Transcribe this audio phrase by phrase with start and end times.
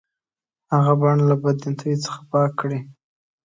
[0.73, 2.79] هغه بڼ له بد نیتو څخه پاک کړي.